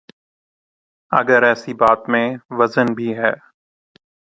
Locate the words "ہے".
3.17-3.33